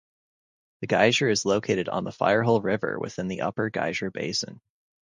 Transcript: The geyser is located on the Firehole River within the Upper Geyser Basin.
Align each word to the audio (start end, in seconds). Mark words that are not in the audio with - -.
The 0.79 0.87
geyser 0.87 1.29
is 1.29 1.45
located 1.45 1.87
on 1.87 2.05
the 2.05 2.09
Firehole 2.09 2.63
River 2.63 2.97
within 2.99 3.27
the 3.27 3.41
Upper 3.41 3.69
Geyser 3.69 4.09
Basin. 4.09 4.59